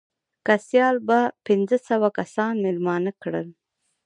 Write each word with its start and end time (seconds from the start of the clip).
که 0.45 0.53
سیال 0.67 0.95
به 1.07 1.19
پنځه 1.47 1.77
سوه 1.89 2.09
کسان 2.17 2.53
مېلمانه 2.63 3.11
کړل. 3.21 3.47